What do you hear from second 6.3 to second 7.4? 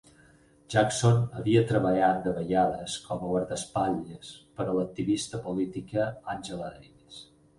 Angela Davis.